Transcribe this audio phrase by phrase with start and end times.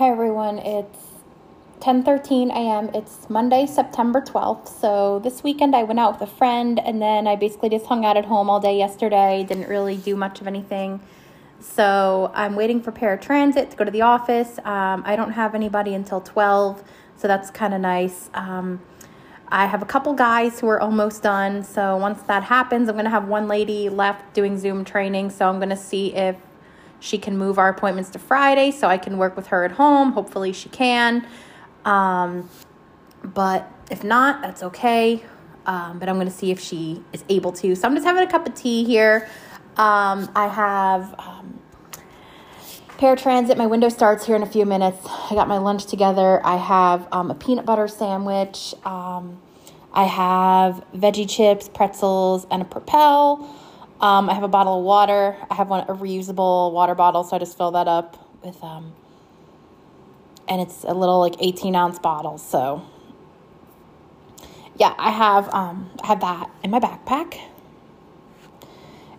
[0.00, 0.98] Hi everyone, it's
[1.80, 2.88] 10:13 a.m.
[2.94, 4.66] It's Monday, September 12th.
[4.66, 8.06] So this weekend I went out with a friend and then I basically just hung
[8.06, 9.44] out at home all day yesterday.
[9.46, 11.00] Didn't really do much of anything.
[11.60, 14.58] So I'm waiting for paratransit to go to the office.
[14.64, 16.82] Um, I don't have anybody until 12,
[17.18, 18.30] so that's kind of nice.
[18.32, 18.80] Um,
[19.48, 21.62] I have a couple guys who are almost done.
[21.62, 25.28] So once that happens, I'm going to have one lady left doing Zoom training.
[25.28, 26.36] So I'm going to see if
[27.00, 30.12] she can move our appointments to Friday so I can work with her at home.
[30.12, 31.26] Hopefully, she can.
[31.84, 32.48] Um,
[33.22, 35.22] but if not, that's okay.
[35.66, 37.74] Um, but I'm going to see if she is able to.
[37.74, 39.28] So I'm just having a cup of tea here.
[39.76, 41.60] Um, I have um,
[42.98, 43.56] paratransit.
[43.56, 44.98] My window starts here in a few minutes.
[45.06, 46.44] I got my lunch together.
[46.44, 48.74] I have um, a peanut butter sandwich.
[48.84, 49.40] Um,
[49.92, 53.56] I have veggie chips, pretzels, and a Propel.
[54.00, 55.36] Um, I have a bottle of water.
[55.50, 58.94] I have one a reusable water bottle, so I just fill that up with um,
[60.48, 62.38] and it's a little like 18 ounce bottle.
[62.38, 62.82] So
[64.76, 67.38] yeah, I have um, I have that in my backpack,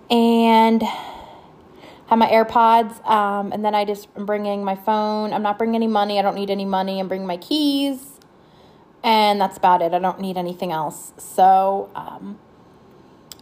[0.10, 5.32] and have my AirPods, um, and then I just am bringing my phone.
[5.32, 6.18] I'm not bringing any money.
[6.18, 7.00] I don't need any money.
[7.00, 8.20] I'm bringing my keys,
[9.04, 9.94] and that's about it.
[9.94, 11.14] I don't need anything else.
[11.18, 12.40] So um,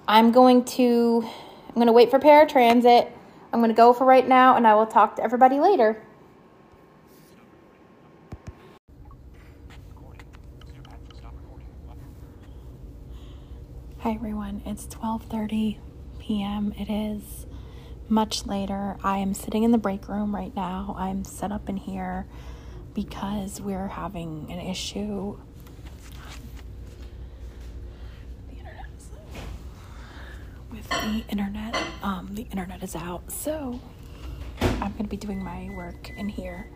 [0.09, 1.23] I'm going to
[1.67, 3.11] I'm going to wait for paratransit.
[3.53, 6.01] I'm going to go for right now and I will talk to everybody later.
[13.99, 14.63] Hi everyone.
[14.65, 15.77] It's 12:30
[16.17, 16.73] p.m.
[16.75, 17.45] It is
[18.07, 18.97] much later.
[19.03, 20.95] I am sitting in the break room right now.
[20.97, 22.25] I'm set up in here
[22.95, 25.37] because we're having an issue
[30.71, 31.75] with the internet.
[32.03, 33.79] Um, the internet is out, so
[34.61, 36.69] I'm to be doing my work in here.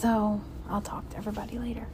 [0.00, 1.86] So I'll talk to everybody later.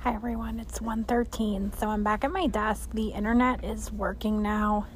[0.00, 1.72] Hi everyone, it's 1:13.
[1.78, 2.90] So I'm back at my desk.
[2.92, 4.86] The internet is working now.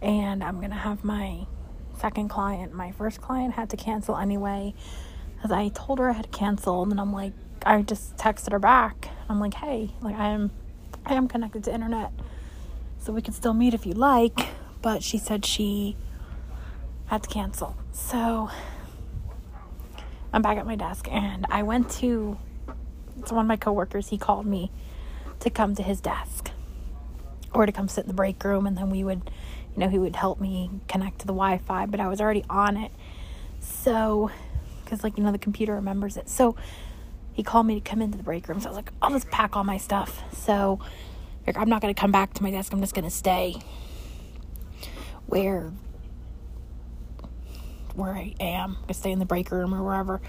[0.00, 1.46] And I'm going to have my
[1.98, 2.72] second client.
[2.72, 4.74] My first client had to cancel anyway.
[5.42, 7.34] Cuz I told her I had canceled and I'm like
[7.66, 9.08] I just texted her back.
[9.28, 10.50] I'm like, "Hey, like I am
[11.04, 12.12] I am connected to internet.
[12.98, 14.48] So we could still meet if you like."
[14.82, 15.96] But she said she
[17.06, 17.76] had to cancel.
[17.92, 18.50] So
[20.32, 22.38] I'm back at my desk and I went to
[23.26, 24.70] so one of my coworkers, he called me
[25.40, 26.50] to come to his desk
[27.52, 29.30] or to come sit in the break room and then we would
[29.74, 32.76] you know, he would help me connect to the Wi-Fi, but I was already on
[32.76, 32.92] it.
[33.60, 34.30] So
[34.86, 36.28] cuz like you know the computer remembers it.
[36.28, 36.56] So
[37.40, 38.60] he called me to come into the break room.
[38.60, 40.22] So I was like, I'll just pack all my stuff.
[40.34, 40.78] So
[41.46, 42.70] like, I'm not going to come back to my desk.
[42.70, 43.56] I'm just going to stay
[45.24, 45.72] where
[47.94, 48.76] where I am.
[48.90, 50.20] I stay in the break room or wherever.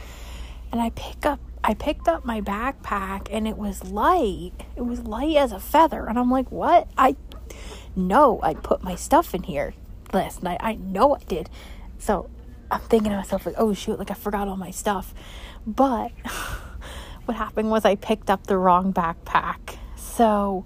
[0.71, 4.53] And I pick up I picked up my backpack and it was light.
[4.77, 6.05] It was light as a feather.
[6.05, 6.87] And I'm like, "What?
[6.97, 7.17] I
[7.93, 9.73] know I put my stuff in here
[10.13, 10.61] last night.
[10.61, 11.49] I know I did."
[11.99, 12.29] So,
[12.71, 15.13] I'm thinking to myself like, "Oh shoot, like I forgot all my stuff."
[15.67, 16.13] But
[17.25, 19.77] what happened was I picked up the wrong backpack.
[19.95, 20.65] So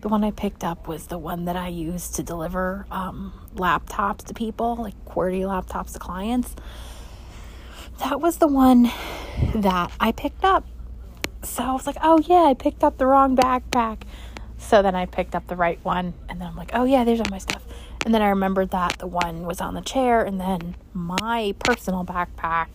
[0.00, 4.24] the one I picked up was the one that I used to deliver um, laptops
[4.26, 6.54] to people, like QWERTY laptops to clients.
[7.98, 8.90] That was the one
[9.54, 10.66] that I picked up.
[11.42, 14.02] So I was like, oh yeah, I picked up the wrong backpack.
[14.58, 17.20] So then I picked up the right one, and then I'm like, oh yeah, there's
[17.20, 17.64] all my stuff.
[18.04, 22.04] And then I remembered that the one was on the chair, and then my personal
[22.04, 22.68] backpack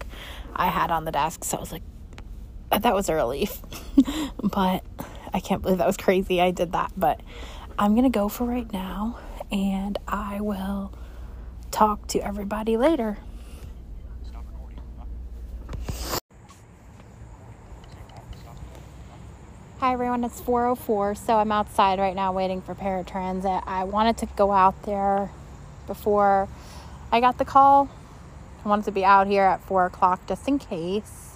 [0.55, 1.43] I had on the desk.
[1.43, 1.83] So I was like,
[2.79, 3.61] that was a relief.
[4.43, 4.83] but
[5.33, 6.41] I can't believe that was crazy.
[6.41, 6.91] I did that.
[6.95, 7.19] But
[7.77, 9.19] I'm going to go for right now
[9.51, 10.93] and I will
[11.71, 13.17] talk to everybody later.
[19.79, 21.15] Hi everyone, it's 404.
[21.15, 23.63] So I'm outside right now waiting for paratransit.
[23.65, 25.31] I wanted to go out there
[25.87, 26.47] before
[27.11, 27.89] I got the call.
[28.63, 31.30] I wanted to be out here at 4 o'clock just in case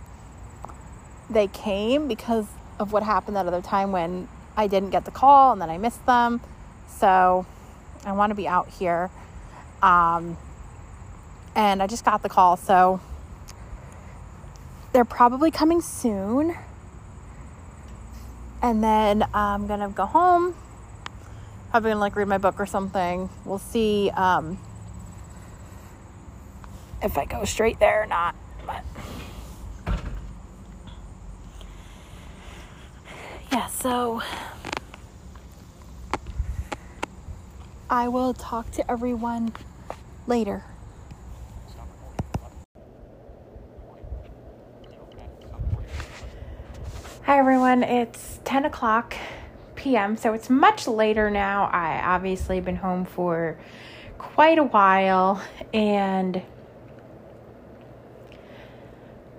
[1.29, 2.47] they came because
[2.79, 4.27] of what happened that other time when
[4.57, 6.41] I didn't get the call and then I missed them.
[6.87, 7.45] So
[8.05, 9.09] I want to be out here.
[9.81, 10.37] Um,
[11.55, 12.57] and I just got the call.
[12.57, 12.99] So
[14.93, 16.55] they're probably coming soon.
[18.61, 20.55] And then I'm going to go home.
[21.71, 23.29] Probably going to like read my book or something.
[23.43, 24.57] We'll see um,
[27.01, 28.35] if I go straight there or not.
[33.55, 34.21] Yeah, so
[37.89, 39.53] I will talk to everyone
[40.27, 40.65] later.
[47.23, 49.15] Hi everyone, it's 10 o'clock
[49.75, 51.69] p.m., so it's much later now.
[51.71, 53.57] I obviously been home for
[54.17, 55.41] quite a while
[55.73, 56.41] and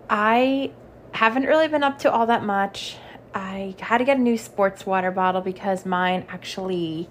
[0.08, 0.70] I
[1.12, 2.96] haven't really been up to all that much.
[3.36, 7.06] I had to get a new sports water bottle because mine actually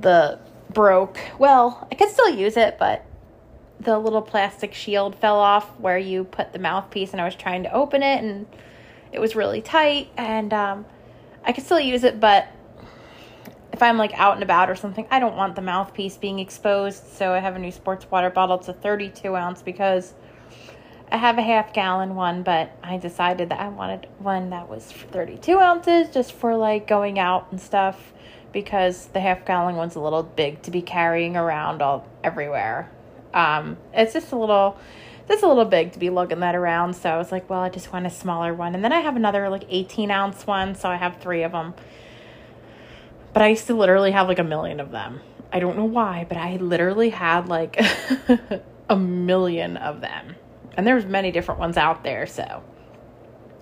[0.00, 0.38] the
[0.70, 1.18] broke.
[1.38, 3.04] Well, I could still use it, but
[3.80, 7.64] the little plastic shield fell off where you put the mouthpiece and I was trying
[7.64, 8.46] to open it and
[9.12, 10.86] it was really tight and um,
[11.44, 12.48] I could still use it, but
[13.74, 17.08] if I'm like out and about or something, I don't want the mouthpiece being exposed.
[17.08, 18.56] So I have a new sports water bottle.
[18.56, 20.14] It's a 32 ounce because
[21.12, 24.90] I have a half gallon one, but I decided that I wanted one that was
[24.90, 28.14] 32 ounces just for like going out and stuff
[28.50, 32.90] because the half gallon one's a little big to be carrying around all everywhere.
[33.34, 34.78] Um, it's just a little,
[35.28, 36.94] just a little big to be lugging that around.
[36.94, 39.14] So I was like, well, I just want a smaller one, and then I have
[39.14, 41.74] another like 18 ounce one, so I have three of them.
[43.34, 45.20] But I used to literally have like a million of them.
[45.52, 47.78] I don't know why, but I literally had like
[48.88, 50.36] a million of them
[50.76, 52.62] and there's many different ones out there so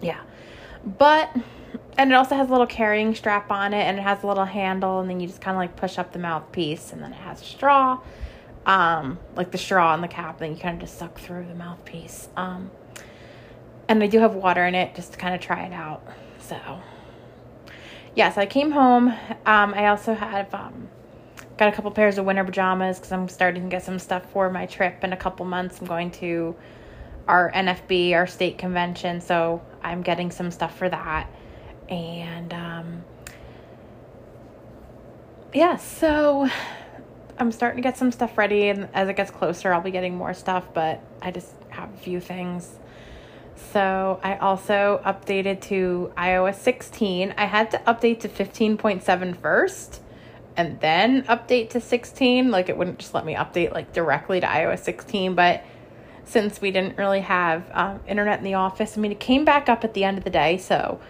[0.00, 0.20] yeah.
[0.84, 1.34] But
[1.98, 4.44] and it also has a little carrying strap on it and it has a little
[4.44, 7.16] handle and then you just kind of like push up the mouthpiece and then it
[7.16, 8.00] has a straw
[8.66, 11.54] um like the straw on the cap then you kind of just suck through the
[11.54, 12.70] mouthpiece um.
[13.88, 16.02] And i do have water in it just to kind of try it out
[16.38, 16.58] so.
[18.14, 19.08] Yeah so i came home
[19.46, 20.88] um i also have um
[21.58, 24.48] got a couple pairs of winter pajamas because i'm starting to get some stuff for
[24.50, 25.80] my trip in a couple months.
[25.80, 26.54] I'm going to
[27.28, 29.20] our NFB, our state convention.
[29.20, 31.30] So I'm getting some stuff for that.
[31.88, 33.04] And um,
[35.52, 36.48] yeah, so
[37.38, 38.68] I'm starting to get some stuff ready.
[38.68, 40.72] And as it gets closer, I'll be getting more stuff.
[40.72, 42.78] But I just have a few things.
[43.72, 47.34] So I also updated to iOS 16.
[47.36, 50.00] I had to update to 15.7 first
[50.56, 52.50] and then update to 16.
[52.50, 55.62] Like it wouldn't just let me update like directly to iOS 16, but
[56.30, 58.96] since we didn't really have um, internet in the office.
[58.96, 61.00] I mean, it came back up at the end of the day, so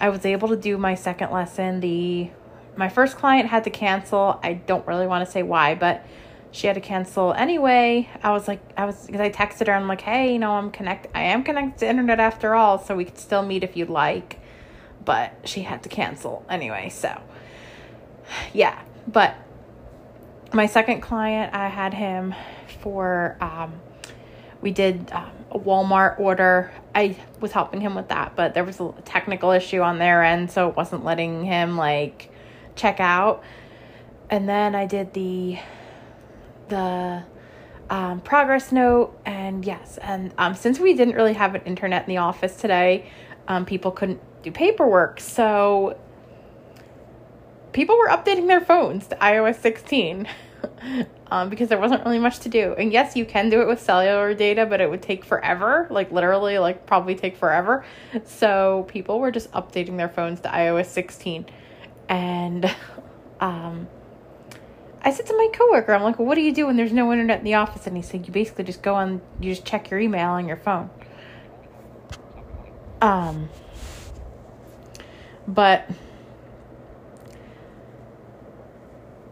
[0.00, 1.80] I was able to do my second lesson.
[1.80, 2.30] The
[2.76, 4.40] my first client had to cancel.
[4.42, 6.04] I don't really want to say why, but
[6.50, 8.08] she had to cancel anyway.
[8.22, 9.72] I was like, I was because I texted her.
[9.72, 11.06] I'm like, hey, you know, I'm connect.
[11.14, 14.40] I am connected to internet after all, so we could still meet if you'd like.
[15.04, 17.20] But she had to cancel anyway, so
[18.52, 18.82] yeah.
[19.06, 19.36] But
[20.52, 22.34] my second client, I had him
[22.80, 23.80] for um,
[24.64, 26.72] we did um, a Walmart order.
[26.94, 30.50] I was helping him with that, but there was a technical issue on their end,
[30.50, 32.30] so it wasn't letting him like
[32.74, 33.44] check out.
[34.30, 35.58] And then I did the
[36.68, 37.22] the
[37.90, 42.08] um, progress note, and yes, and um, since we didn't really have an internet in
[42.08, 43.10] the office today,
[43.46, 45.98] um, people couldn't do paperwork, so
[47.72, 50.26] people were updating their phones to iOS 16.
[51.30, 52.74] um, because there wasn't really much to do.
[52.74, 56.12] And yes, you can do it with cellular data, but it would take forever, like
[56.12, 57.84] literally, like probably take forever.
[58.24, 61.46] So people were just updating their phones to iOS 16.
[62.08, 62.64] And
[63.40, 63.88] um,
[65.02, 67.12] I said to my coworker, I'm like, well, what do you do when there's no
[67.12, 67.86] internet in the office?
[67.86, 70.56] And he said, you basically just go on, you just check your email on your
[70.56, 70.88] phone.
[73.02, 73.50] Um,
[75.46, 75.88] but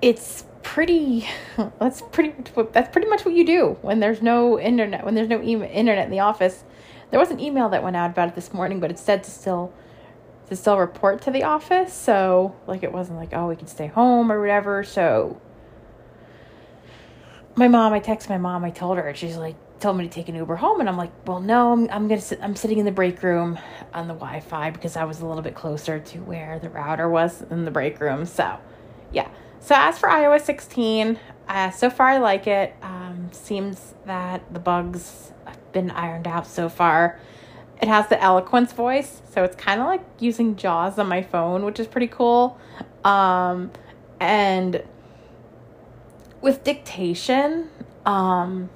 [0.03, 1.29] it's pretty
[1.79, 2.35] that's pretty
[2.73, 6.05] that's pretty much what you do when there's no internet when there's no e- internet
[6.05, 6.65] in the office.
[7.11, 9.31] There was an email that went out about it this morning but it said to
[9.31, 9.73] still
[10.49, 11.93] to still report to the office.
[11.93, 14.85] So like it wasn't like oh we can stay home or whatever.
[14.85, 15.41] So
[17.55, 20.29] my mom i text my mom i told her she's like told me to take
[20.29, 20.81] an uber home.
[20.81, 23.59] And i'm like well no i'm, I'm gonna sit i'm sitting in the break room
[23.93, 27.43] on the wi-fi because i was a little bit closer to where the router was
[27.51, 28.25] in the break room.
[28.25, 28.59] So
[29.13, 29.29] yeah
[29.63, 32.75] so as for iOS 16, uh, so far I like it.
[32.83, 37.21] Um, seems that the bugs have been ironed out so far.
[37.81, 41.65] It has the eloquence voice, so it's kind of like using JAWS on my phone,
[41.65, 42.59] which is pretty cool.
[43.05, 43.71] Um,
[44.21, 44.83] and
[46.41, 47.69] with dictation,
[48.05, 48.69] um,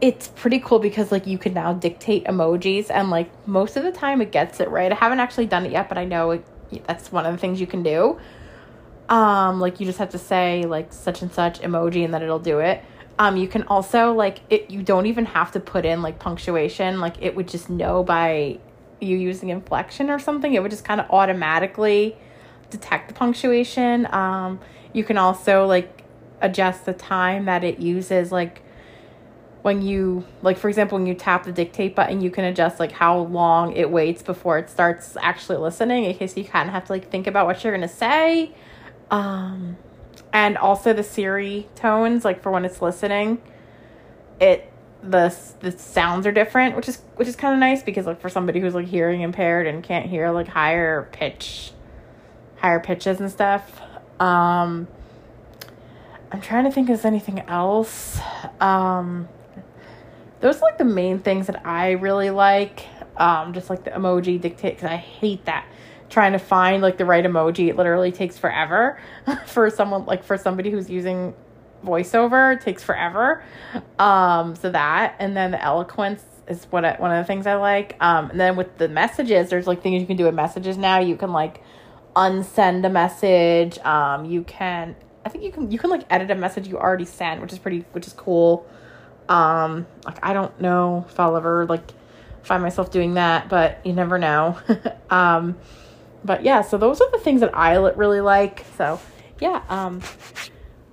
[0.00, 3.92] it's pretty cool because like you can now dictate emojis, and like most of the
[3.92, 4.90] time it gets it right.
[4.90, 6.44] I haven't actually done it yet, but I know it,
[6.86, 8.18] that's one of the things you can do.
[9.08, 12.38] Um, like you just have to say like such and such emoji and then it'll
[12.38, 12.84] do it.
[13.18, 14.70] Um, you can also like it.
[14.70, 17.00] You don't even have to put in like punctuation.
[17.00, 18.58] Like it would just know by
[19.00, 20.54] you using inflection or something.
[20.54, 22.16] It would just kind of automatically
[22.70, 24.06] detect the punctuation.
[24.12, 24.60] Um,
[24.92, 26.04] you can also like
[26.40, 28.62] adjust the time that it uses like
[29.62, 32.92] when you like for example when you tap the dictate button you can adjust like
[32.92, 36.84] how long it waits before it starts actually listening in case you kind of have
[36.84, 38.54] to like think about what you're gonna say
[39.10, 39.76] um
[40.32, 43.40] and also the siri tones like for when it's listening
[44.40, 44.70] it
[45.02, 48.28] the the sounds are different which is which is kind of nice because like for
[48.28, 51.72] somebody who's like hearing impaired and can't hear like higher pitch
[52.56, 53.80] higher pitches and stuff
[54.20, 54.88] um
[56.32, 58.18] i'm trying to think of anything else
[58.60, 59.28] um
[60.40, 62.86] those are like the main things that I really like.
[63.16, 65.66] Um, just like the emoji dictate because I hate that
[66.08, 67.68] trying to find like the right emoji.
[67.68, 69.00] It literally takes forever
[69.46, 71.34] for someone like for somebody who's using
[71.84, 72.56] voiceover.
[72.56, 73.42] It takes forever.
[73.98, 77.54] Um, so that and then the eloquence is what I, one of the things I
[77.54, 77.96] like.
[78.00, 80.98] Um, and then with the messages, there's like things you can do with messages now.
[80.98, 81.62] You can like
[82.16, 83.78] unsend a message.
[83.80, 87.04] Um, you can I think you can you can like edit a message you already
[87.04, 88.66] sent, which is pretty which is cool.
[89.28, 91.92] Um, like I don't know if I'll ever like
[92.42, 94.58] find myself doing that, but you never know.
[95.10, 95.58] um,
[96.24, 98.64] but yeah, so those are the things that I really like.
[98.76, 99.00] So
[99.40, 100.00] yeah, um,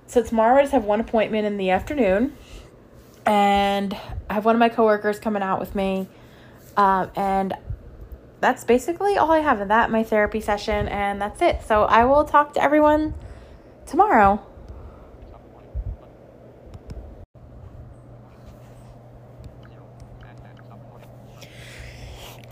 [0.06, 2.36] so tomorrow I just have one appointment in the afternoon,
[3.24, 3.96] and
[4.30, 6.08] I have one of my coworkers coming out with me,
[6.76, 7.54] um, and
[8.40, 11.62] that's basically all I have in that my therapy session, and that's it.
[11.62, 13.14] So I will talk to everyone
[13.86, 14.44] tomorrow.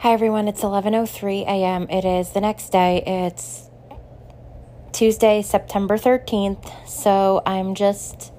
[0.04, 1.88] Hi everyone, it's 11:03 a.m.
[1.88, 3.02] It is the next day.
[3.06, 3.70] It's
[4.92, 6.86] Tuesday, September 13th.
[6.86, 8.30] So I'm just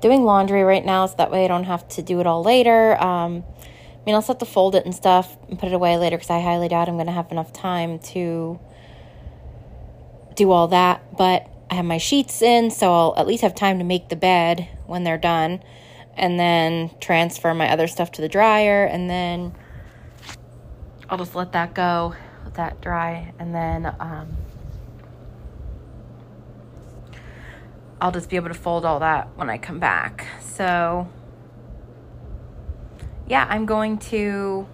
[0.00, 2.96] doing laundry right now so that way I don't have to do it all later.
[2.98, 6.16] Um, I mean, I'll have to fold it and stuff and put it away later
[6.16, 8.58] because I highly doubt I'm going to have enough time to
[10.34, 11.14] do all that.
[11.14, 14.16] But I have my sheets in, so I'll at least have time to make the
[14.16, 15.62] bed when they're done
[16.16, 19.52] and then transfer my other stuff to the dryer and then
[21.08, 24.36] I'll just let that go, let that dry, and then um,
[28.00, 30.26] I'll just be able to fold all that when I come back.
[30.40, 31.08] So,
[33.28, 34.66] yeah, I'm going to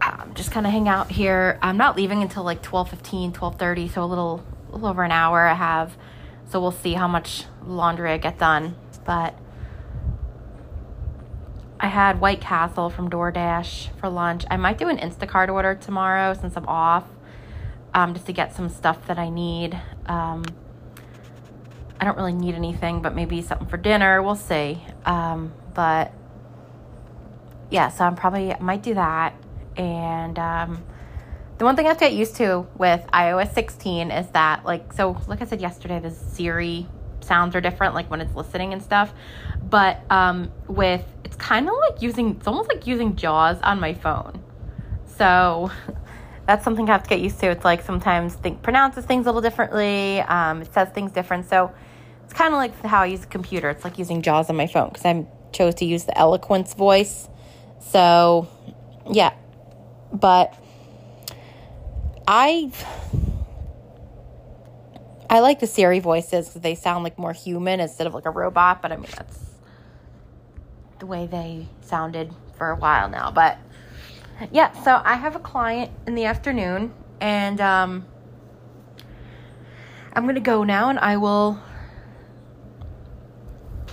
[0.00, 1.58] um, just kind of hang out here.
[1.60, 5.46] I'm not leaving until like 12:15, 12:30, so a little, a little over an hour
[5.46, 5.96] I have.
[6.46, 9.34] So we'll see how much laundry I get done, but
[11.82, 14.44] I had White Castle from DoorDash for lunch.
[14.50, 17.04] I might do an Instacart order tomorrow since I'm off,
[17.94, 19.80] um, just to get some stuff that I need.
[20.04, 20.44] Um,
[21.98, 24.22] I don't really need anything, but maybe something for dinner.
[24.22, 24.82] We'll see.
[25.06, 26.12] Um, but
[27.70, 29.34] yeah, so I'm probably might do that.
[29.74, 30.84] And um,
[31.56, 34.92] the one thing I have to get used to with iOS 16 is that, like,
[34.92, 36.86] so like I said yesterday, the Siri
[37.24, 39.12] sounds are different, like when it's listening and stuff.
[39.68, 43.94] But um, with it's kind of like using it's almost like using Jaws on my
[43.94, 44.42] phone.
[45.16, 45.70] So
[46.46, 47.50] that's something I have to get used to.
[47.50, 50.20] It's like sometimes think pronounces things a little differently.
[50.20, 51.48] Um, it says things different.
[51.48, 51.72] So
[52.24, 53.70] it's kind of like how I use a computer.
[53.70, 57.28] It's like using Jaws on my phone because I chose to use the eloquence voice.
[57.80, 58.48] So
[59.10, 59.34] yeah,
[60.12, 60.54] but
[62.26, 62.72] I
[65.30, 68.30] I like the Siri voices because they sound like more human instead of like a
[68.30, 68.82] robot.
[68.82, 69.38] But I mean that's
[70.98, 73.30] the way they sounded for a while now.
[73.30, 73.56] But
[74.50, 78.06] yeah, so I have a client in the afternoon, and um,
[80.12, 81.60] I'm gonna go now, and I will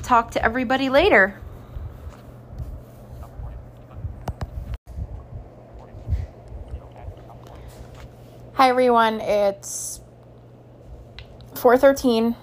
[0.01, 1.39] talk to everybody later.
[8.53, 10.01] Hi everyone, it's
[11.57, 12.35] 4:13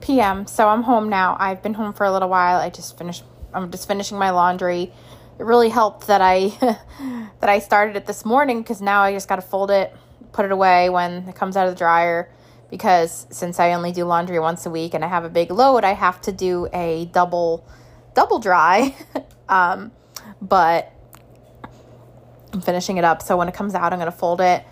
[0.00, 0.46] p.m.
[0.46, 1.36] So I'm home now.
[1.38, 2.58] I've been home for a little while.
[2.58, 4.92] I just finished I'm just finishing my laundry.
[5.38, 6.48] It really helped that I
[7.40, 9.94] that I started it this morning because now I just got to fold it,
[10.32, 12.30] put it away when it comes out of the dryer.
[12.70, 15.84] Because since I only do laundry once a week and I have a big load,
[15.84, 17.66] I have to do a double
[18.14, 18.94] double dry.
[19.48, 19.92] um,
[20.40, 20.92] but
[22.52, 24.64] I'm finishing it up, so when it comes out, I'm gonna fold it,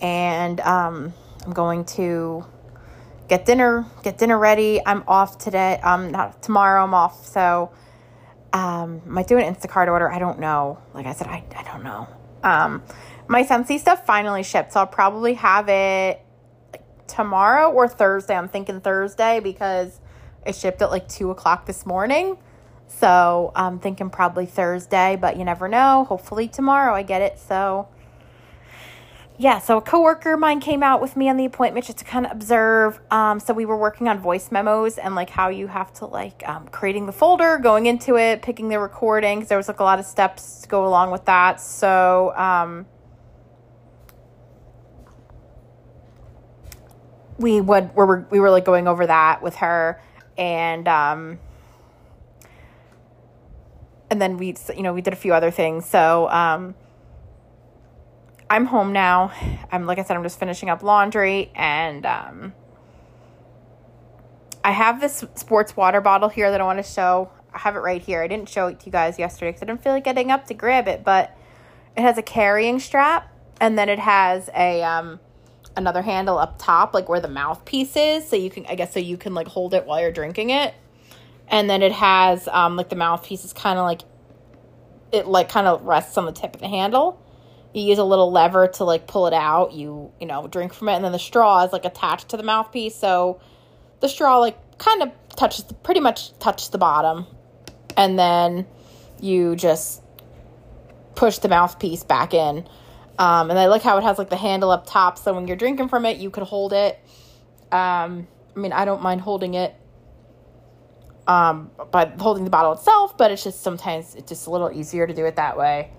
[0.00, 1.12] and um,
[1.44, 2.44] I'm going to
[3.30, 4.80] get dinner get dinner ready.
[4.84, 5.78] I'm off today.
[5.82, 6.82] Um, not tomorrow.
[6.82, 7.72] I'm off, so
[8.52, 10.10] um, might do an Instacart order.
[10.10, 10.78] I don't know.
[10.92, 12.08] Like I said, I, I don't know.
[12.42, 12.82] Um,
[13.28, 16.20] my Scentsy stuff finally shipped, so I'll probably have it
[17.06, 18.34] tomorrow or Thursday.
[18.34, 20.00] I'm thinking Thursday because
[20.44, 22.36] it shipped at like two o'clock this morning.
[22.88, 26.04] So I'm thinking probably Thursday, but you never know.
[26.08, 27.38] Hopefully tomorrow I get it.
[27.38, 27.86] So
[29.40, 32.04] yeah, so a coworker of mine came out with me on the appointment just to
[32.04, 33.00] kind of observe.
[33.10, 36.46] Um, so we were working on voice memos and like how you have to like
[36.46, 39.38] um, creating the folder, going into it, picking the recording.
[39.38, 41.58] because There was like a lot of steps to go along with that.
[41.58, 42.84] So um,
[47.38, 50.02] we would we were we were like going over that with her
[50.36, 51.38] and um,
[54.10, 55.86] and then we you know we did a few other things.
[55.86, 56.74] So um,
[58.50, 59.30] I'm home now.
[59.70, 62.52] I'm like I said, I'm just finishing up laundry and um,
[64.64, 67.30] I have this sports water bottle here that I want to show.
[67.54, 68.22] I have it right here.
[68.22, 70.48] I didn't show it to you guys yesterday because I didn't feel like getting up
[70.48, 71.36] to grab it, but
[71.96, 75.20] it has a carrying strap and then it has a um,
[75.76, 78.98] another handle up top, like where the mouthpiece is, so you can I guess so
[78.98, 80.74] you can like hold it while you're drinking it.
[81.46, 84.02] And then it has um, like the mouthpiece is kind of like
[85.12, 87.24] it like kind of rests on the tip of the handle
[87.72, 90.88] you use a little lever to like pull it out you you know drink from
[90.88, 93.40] it and then the straw is like attached to the mouthpiece so
[94.00, 97.26] the straw like kind of touches pretty much touches the bottom
[97.96, 98.66] and then
[99.20, 100.02] you just
[101.14, 102.66] push the mouthpiece back in.
[103.18, 105.56] Um, and i like how it has like the handle up top so when you're
[105.56, 106.98] drinking from it you could hold it.
[107.70, 109.74] Um, i mean i don't mind holding it
[111.26, 115.06] um, by holding the bottle itself but it's just sometimes it's just a little easier
[115.06, 115.92] to do it that way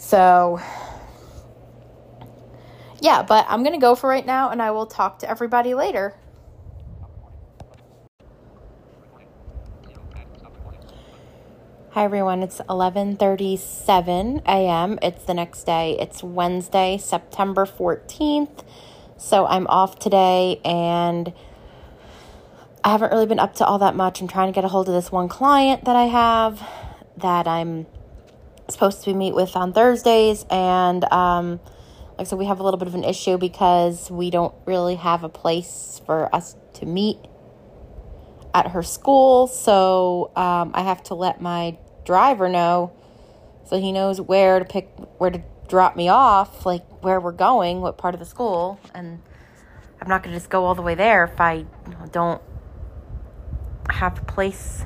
[0.00, 0.58] so,
[3.00, 5.74] yeah, but I'm going to go for right now and I will talk to everybody
[5.74, 6.14] later.
[11.90, 14.98] Hi everyone, it's 11:37 a.m.
[15.02, 15.96] It's the next day.
[16.00, 18.64] It's Wednesday, September 14th.
[19.18, 21.32] So I'm off today and
[22.82, 24.20] I haven't really been up to all that much.
[24.22, 26.66] I'm trying to get a hold of this one client that I have
[27.18, 27.86] that I'm
[28.70, 30.44] supposed to be meet with on Thursdays.
[30.50, 31.60] And um,
[32.18, 34.96] like I said, we have a little bit of an issue because we don't really
[34.96, 37.18] have a place for us to meet
[38.54, 39.46] at her school.
[39.46, 42.92] So um, I have to let my driver know
[43.70, 47.80] so he knows where to pick, where to drop me off, like where we're going,
[47.80, 48.80] what part of the school.
[48.92, 49.22] And
[50.00, 51.66] I'm not going to just go all the way there if I
[52.10, 52.42] don't
[53.90, 54.84] have a place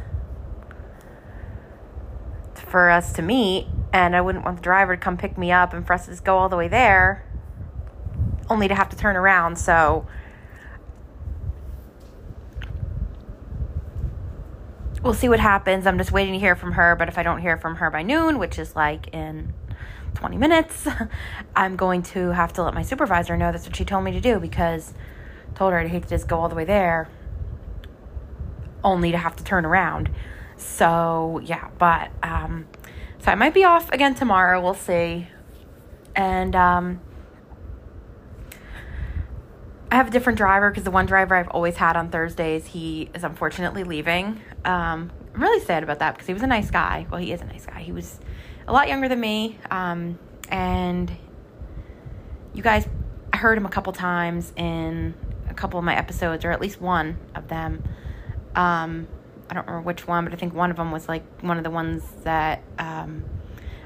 [2.54, 5.72] for us to meet, and I wouldn't want the driver to come pick me up
[5.72, 7.24] and for us to just go all the way there,
[8.50, 9.56] only to have to turn around.
[9.56, 10.04] So,
[15.04, 15.86] we'll see what happens.
[15.86, 18.02] I'm just waiting to hear from her, but if I don't hear from her by
[18.02, 19.54] noon, which is like in
[20.14, 20.88] 20 minutes,
[21.56, 24.20] I'm going to have to let my supervisor know that's what she told me to
[24.20, 24.92] do because
[25.52, 27.08] I told her I'd hate to just go all the way there
[28.82, 30.10] only to have to turn around.
[30.56, 32.66] So, yeah, but um
[33.24, 35.28] so I might be off again tomorrow, we'll see.
[36.14, 37.00] And um
[39.90, 43.10] I have a different driver because the one driver I've always had on Thursdays, he
[43.14, 44.40] is unfortunately leaving.
[44.64, 47.06] Um, really sad about that because he was a nice guy.
[47.08, 47.80] Well, he is a nice guy.
[47.80, 48.18] He was
[48.66, 49.56] a lot younger than me.
[49.70, 51.12] Um, and
[52.54, 52.88] you guys
[53.32, 55.14] heard him a couple times in
[55.48, 57.84] a couple of my episodes, or at least one of them.
[58.56, 59.06] Um,
[59.48, 61.64] I don't remember which one, but I think one of them was like one of
[61.64, 63.24] the ones that um,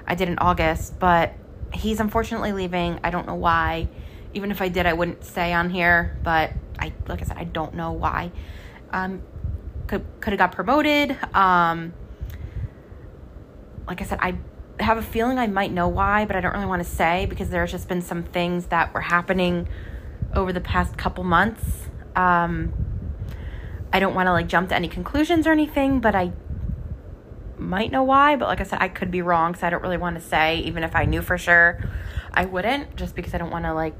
[0.06, 0.98] I did in August.
[0.98, 1.34] But
[1.72, 3.00] he's unfortunately leaving.
[3.02, 3.88] I don't know why.
[4.34, 6.16] Even if I did, I wouldn't say on here.
[6.22, 8.30] But I, like I said, I don't know why.
[8.90, 9.22] Um,
[9.86, 11.16] could could have got promoted.
[11.34, 11.92] Um,
[13.86, 14.36] like I said, I
[14.80, 17.48] have a feeling I might know why, but I don't really want to say because
[17.48, 19.68] there's just been some things that were happening
[20.34, 21.64] over the past couple months.
[22.14, 22.72] Um,
[23.92, 26.32] I don't want to like jump to any conclusions or anything, but I
[27.56, 28.36] might know why.
[28.36, 30.58] But like I said, I could be wrong, so I don't really want to say.
[30.60, 31.82] Even if I knew for sure,
[32.32, 33.94] I wouldn't, just because I don't want to like.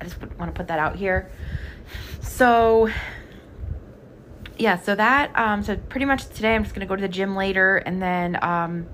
[0.00, 1.30] I just want to put that out here.
[2.20, 2.90] So
[4.58, 7.36] yeah, so that um so pretty much today I'm just gonna go to the gym
[7.36, 8.86] later and then um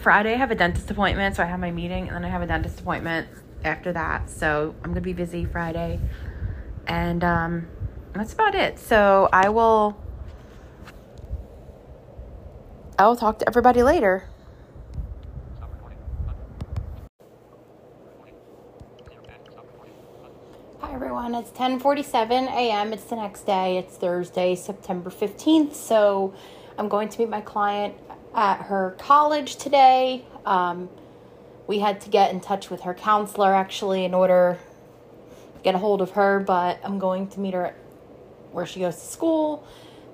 [0.00, 2.42] Friday I have a dentist appointment, so I have my meeting and then I have
[2.42, 3.28] a dentist appointment
[3.64, 4.28] after that.
[4.28, 6.00] So I'm gonna be busy Friday.
[6.86, 7.68] And um,
[8.14, 8.78] that's about it.
[8.78, 9.96] So I will.
[12.98, 14.28] I will talk to everybody later.
[20.80, 22.92] Hi everyone, it's 10:47 a.m.
[22.92, 23.78] It's the next day.
[23.78, 25.74] It's Thursday, September 15th.
[25.74, 26.34] So
[26.78, 27.96] I'm going to meet my client
[28.32, 30.24] at her college today.
[30.46, 30.88] Um,
[31.66, 34.58] we had to get in touch with her counselor actually in order
[35.64, 37.74] get a hold of her, but I'm going to meet her
[38.52, 39.66] where she goes to school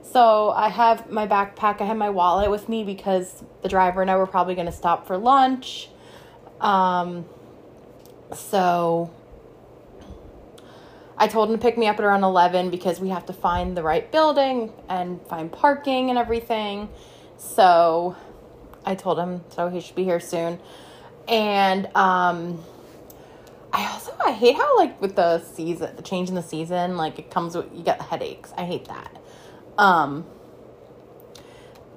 [0.02, 4.10] So I have my backpack, I have my wallet with me because the driver and
[4.10, 5.90] I were probably going to stop for lunch.
[6.60, 7.26] Um,
[8.34, 9.10] so
[11.18, 13.76] I told him to pick me up at around 11 because we have to find
[13.76, 16.88] the right building and find parking and everything.
[17.36, 18.16] So
[18.84, 20.58] I told him so he should be here soon.
[21.28, 22.64] And um
[23.72, 27.18] I also I hate how like with the season the change in the season like
[27.18, 28.52] it comes with you get headaches.
[28.56, 29.16] I hate that.
[29.78, 30.26] Um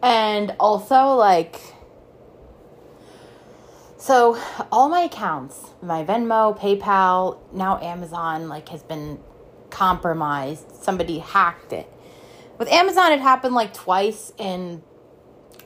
[0.01, 1.59] and also like
[3.97, 4.37] so
[4.71, 9.19] all my accounts, my Venmo, PayPal, now Amazon like has been
[9.69, 10.75] compromised.
[10.83, 11.89] Somebody hacked it.
[12.59, 14.83] With Amazon it happened like twice in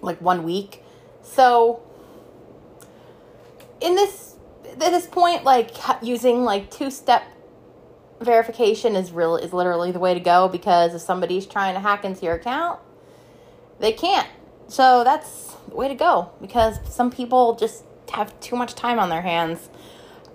[0.01, 0.83] like one week.
[1.21, 1.81] So
[3.81, 4.36] in this
[4.81, 7.23] at this point like using like two-step
[8.19, 12.03] verification is real is literally the way to go because if somebody's trying to hack
[12.03, 12.79] into your account,
[13.79, 14.27] they can't.
[14.67, 19.09] So that's the way to go because some people just have too much time on
[19.09, 19.69] their hands.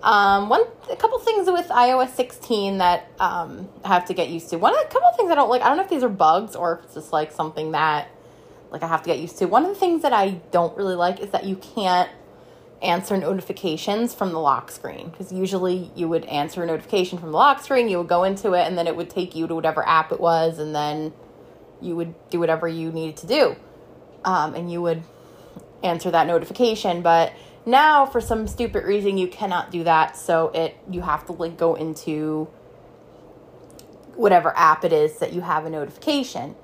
[0.01, 4.49] Um, one, a couple things with iOS 16 that um, I have to get used
[4.49, 4.57] to.
[4.57, 5.61] One, of the couple things I don't like.
[5.61, 8.09] I don't know if these are bugs or if it's just like something that
[8.69, 9.45] like I have to get used to.
[9.45, 12.09] One of the things that I don't really like is that you can't
[12.83, 17.37] answer notifications from the lock screen because usually you would answer a notification from the
[17.37, 19.87] lock screen, you would go into it, and then it would take you to whatever
[19.87, 21.13] app it was, and then
[21.81, 23.55] you would do whatever you needed to do,
[24.25, 25.03] um, and you would
[25.83, 27.01] answer that notification.
[27.01, 27.33] But
[27.65, 30.17] now, for some stupid reason, you cannot do that.
[30.17, 32.47] So it you have to like go into
[34.15, 36.55] whatever app it is that you have a notification.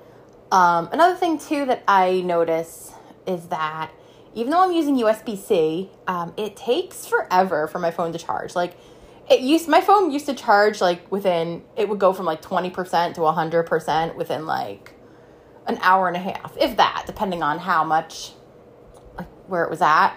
[0.52, 2.92] Um, another thing too that I notice
[3.26, 3.90] is that
[4.34, 8.54] even though I'm using USB C, um, it takes forever for my phone to charge.
[8.54, 8.76] Like
[9.28, 13.14] it used my phone used to charge like within it would go from like 20%
[13.14, 14.94] to 100% within like
[15.66, 18.32] an hour and a half, if that, depending on how much
[19.16, 20.16] like where it was at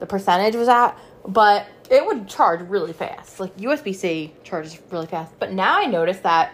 [0.00, 3.38] the percentage was at, but it would charge really fast.
[3.38, 5.38] Like USB C charges really fast.
[5.38, 6.52] But now I notice that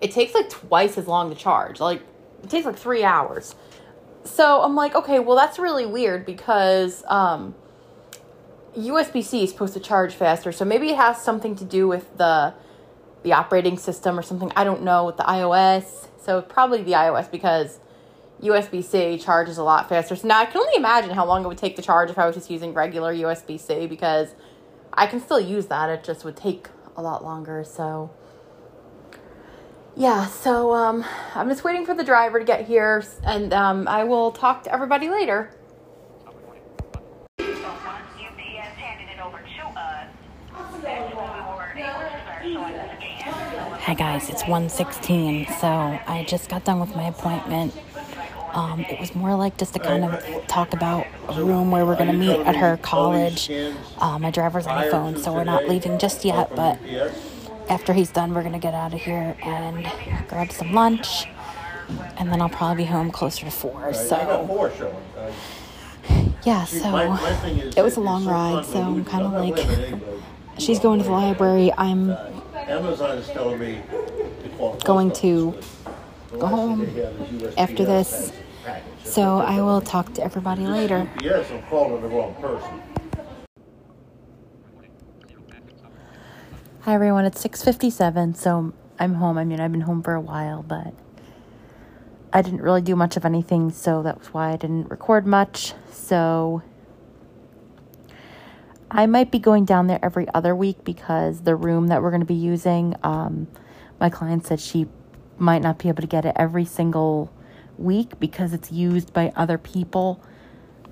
[0.00, 1.80] it takes like twice as long to charge.
[1.80, 2.00] Like
[2.42, 3.54] it takes like three hours.
[4.26, 7.54] So I'm like, okay, well that's really weird because um,
[8.76, 10.52] USB C is supposed to charge faster.
[10.52, 12.54] So maybe it has something to do with the
[13.22, 14.52] the operating system or something.
[14.54, 16.08] I don't know with the iOS.
[16.20, 17.80] So probably the iOS because
[18.42, 20.14] USB C charges a lot faster.
[20.14, 22.26] So now I can only imagine how long it would take to charge if I
[22.26, 24.34] was just using regular USB C because
[24.92, 25.88] I can still use that.
[25.90, 27.64] It just would take a lot longer.
[27.64, 28.10] So
[29.96, 31.04] yeah, so um,
[31.34, 34.72] I'm just waiting for the driver to get here, and um, I will talk to
[34.72, 35.50] everybody later.
[43.80, 45.46] Hi guys, it's 116.
[45.60, 47.72] So I just got done with my appointment
[48.56, 51.94] um, it was more like just to kind of talk about a room where we're
[51.94, 53.50] going to meet at her college.
[53.98, 56.78] Uh, my driver's on the phone, so we're not leaving just yet, but
[57.68, 59.86] after he's done, we're going to get out of here and
[60.28, 61.26] grab some lunch,
[62.16, 63.92] and then I'll probably be home closer to four.
[63.94, 64.16] So,
[66.44, 67.18] yeah, so
[67.76, 70.00] it was a long ride, so I'm kind of like,
[70.58, 71.72] she's going to the library.
[71.76, 72.16] I'm
[74.84, 75.54] going to
[76.38, 76.88] go home
[77.56, 78.32] after this
[79.04, 81.08] so I will talk to everybody later.
[81.22, 82.82] Yes, I'm calling the wrong person.
[86.86, 89.38] Hi everyone, it's 6:57, so I'm home.
[89.38, 90.94] I mean, I've been home for a while, but
[92.32, 95.74] I didn't really do much of anything, so that's why I didn't record much.
[95.90, 96.62] So
[98.88, 102.20] I might be going down there every other week because the room that we're going
[102.20, 103.48] to be using, um,
[103.98, 104.86] my client said she
[105.38, 107.32] might not be able to get it every single
[107.78, 110.22] week because it's used by other people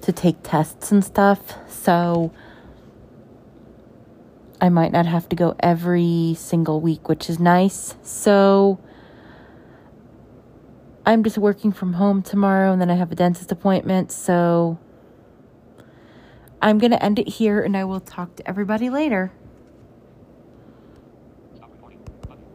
[0.01, 1.55] to take tests and stuff.
[1.71, 2.33] So
[4.65, 7.97] I might not have to go every single week, which is nice.
[8.01, 8.81] So
[11.05, 14.11] I'm just working from home tomorrow and then I have a dentist appointment.
[14.11, 14.79] So
[16.63, 19.33] I'm going to end it here and I will talk to everybody later.